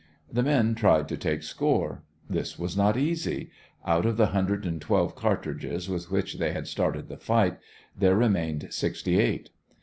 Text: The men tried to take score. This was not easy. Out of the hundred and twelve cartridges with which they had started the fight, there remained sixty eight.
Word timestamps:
The 0.33 0.41
men 0.41 0.73
tried 0.73 1.07
to 1.09 1.15
take 1.15 1.43
score. 1.43 2.01
This 2.27 2.57
was 2.57 2.75
not 2.75 2.97
easy. 2.97 3.51
Out 3.85 4.07
of 4.07 4.17
the 4.17 4.25
hundred 4.33 4.65
and 4.65 4.81
twelve 4.81 5.13
cartridges 5.15 5.87
with 5.87 6.09
which 6.09 6.39
they 6.39 6.53
had 6.53 6.65
started 6.67 7.07
the 7.07 7.17
fight, 7.17 7.59
there 7.95 8.15
remained 8.15 8.69
sixty 8.71 9.19
eight. 9.19 9.51